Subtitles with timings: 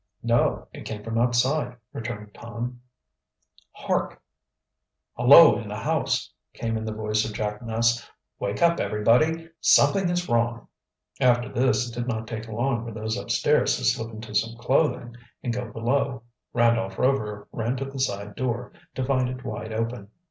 [0.23, 2.79] "No, it came from outside," returned Torn.
[3.73, 4.19] "Hark!"
[5.15, 8.03] "Hullo, in the house!" came in the voice of Jack Ness.
[8.39, 9.47] "Wake up, everybody!
[9.59, 10.67] Something is wrong!"
[11.19, 15.15] After this it did not take long for those upstairs to slip into some clothing,
[15.43, 16.23] and go below.
[16.51, 20.09] Randolph Rover ran to the side door, to find it wide open.